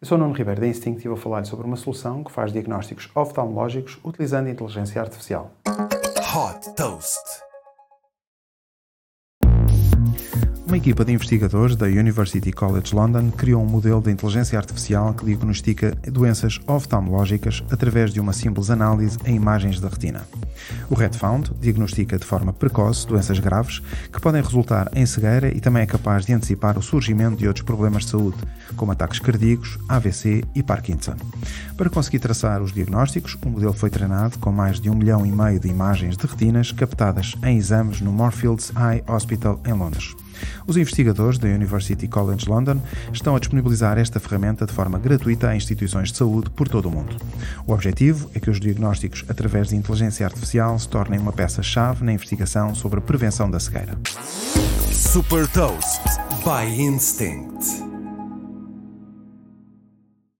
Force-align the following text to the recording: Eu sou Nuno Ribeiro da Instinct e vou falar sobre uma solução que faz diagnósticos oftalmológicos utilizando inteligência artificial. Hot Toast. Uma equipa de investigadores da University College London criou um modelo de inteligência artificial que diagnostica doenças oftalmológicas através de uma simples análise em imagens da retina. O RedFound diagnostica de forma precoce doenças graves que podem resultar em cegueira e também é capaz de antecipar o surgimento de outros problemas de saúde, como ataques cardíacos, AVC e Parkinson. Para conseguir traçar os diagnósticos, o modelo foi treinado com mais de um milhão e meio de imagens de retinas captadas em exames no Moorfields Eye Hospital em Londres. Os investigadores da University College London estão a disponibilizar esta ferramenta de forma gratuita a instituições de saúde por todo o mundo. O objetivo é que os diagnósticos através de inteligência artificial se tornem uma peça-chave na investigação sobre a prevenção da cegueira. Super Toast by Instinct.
Eu 0.00 0.06
sou 0.06 0.16
Nuno 0.16 0.32
Ribeiro 0.32 0.60
da 0.60 0.66
Instinct 0.68 1.04
e 1.04 1.08
vou 1.08 1.16
falar 1.16 1.44
sobre 1.44 1.66
uma 1.66 1.74
solução 1.74 2.22
que 2.22 2.30
faz 2.30 2.52
diagnósticos 2.52 3.10
oftalmológicos 3.16 3.98
utilizando 4.04 4.48
inteligência 4.48 5.02
artificial. 5.02 5.50
Hot 5.66 6.72
Toast. 6.76 7.47
Uma 10.68 10.76
equipa 10.76 11.02
de 11.02 11.14
investigadores 11.14 11.76
da 11.76 11.86
University 11.86 12.52
College 12.52 12.94
London 12.94 13.30
criou 13.30 13.62
um 13.62 13.66
modelo 13.66 14.02
de 14.02 14.10
inteligência 14.10 14.58
artificial 14.58 15.14
que 15.14 15.24
diagnostica 15.24 15.96
doenças 16.12 16.60
oftalmológicas 16.66 17.64
através 17.70 18.12
de 18.12 18.20
uma 18.20 18.34
simples 18.34 18.68
análise 18.68 19.16
em 19.24 19.34
imagens 19.34 19.80
da 19.80 19.88
retina. 19.88 20.28
O 20.90 20.94
RedFound 20.94 21.52
diagnostica 21.58 22.18
de 22.18 22.26
forma 22.26 22.52
precoce 22.52 23.06
doenças 23.06 23.38
graves 23.38 23.80
que 24.12 24.20
podem 24.20 24.42
resultar 24.42 24.90
em 24.94 25.06
cegueira 25.06 25.48
e 25.48 25.58
também 25.58 25.84
é 25.84 25.86
capaz 25.86 26.26
de 26.26 26.34
antecipar 26.34 26.76
o 26.76 26.82
surgimento 26.82 27.38
de 27.38 27.48
outros 27.48 27.64
problemas 27.64 28.04
de 28.04 28.10
saúde, 28.10 28.36
como 28.76 28.92
ataques 28.92 29.20
cardíacos, 29.20 29.78
AVC 29.88 30.44
e 30.54 30.62
Parkinson. 30.62 31.16
Para 31.78 31.88
conseguir 31.88 32.18
traçar 32.18 32.60
os 32.60 32.74
diagnósticos, 32.74 33.38
o 33.42 33.48
modelo 33.48 33.72
foi 33.72 33.88
treinado 33.88 34.38
com 34.38 34.52
mais 34.52 34.78
de 34.78 34.90
um 34.90 34.94
milhão 34.94 35.24
e 35.24 35.32
meio 35.32 35.58
de 35.58 35.68
imagens 35.68 36.14
de 36.14 36.26
retinas 36.26 36.72
captadas 36.72 37.36
em 37.42 37.56
exames 37.56 38.02
no 38.02 38.12
Moorfields 38.12 38.70
Eye 38.76 39.02
Hospital 39.06 39.58
em 39.64 39.72
Londres. 39.72 40.14
Os 40.66 40.76
investigadores 40.76 41.38
da 41.38 41.48
University 41.48 42.06
College 42.08 42.48
London 42.48 42.80
estão 43.12 43.34
a 43.34 43.38
disponibilizar 43.38 43.98
esta 43.98 44.20
ferramenta 44.20 44.66
de 44.66 44.72
forma 44.72 44.98
gratuita 44.98 45.48
a 45.48 45.56
instituições 45.56 46.10
de 46.10 46.18
saúde 46.18 46.50
por 46.50 46.68
todo 46.68 46.88
o 46.88 46.90
mundo. 46.90 47.16
O 47.66 47.72
objetivo 47.72 48.30
é 48.34 48.40
que 48.40 48.50
os 48.50 48.60
diagnósticos 48.60 49.24
através 49.28 49.68
de 49.68 49.76
inteligência 49.76 50.26
artificial 50.26 50.78
se 50.78 50.88
tornem 50.88 51.18
uma 51.18 51.32
peça-chave 51.32 52.04
na 52.04 52.12
investigação 52.12 52.74
sobre 52.74 52.98
a 52.98 53.02
prevenção 53.02 53.50
da 53.50 53.60
cegueira. 53.60 53.98
Super 54.92 55.46
Toast 55.48 56.02
by 56.44 56.80
Instinct. 56.80 57.87